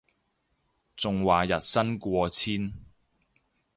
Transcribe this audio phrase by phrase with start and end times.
[0.95, 2.73] 仲話日薪過千